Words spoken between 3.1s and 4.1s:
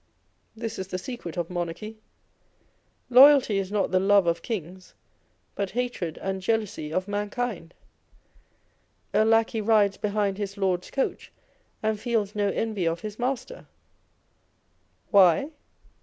â€" Loyalty is not the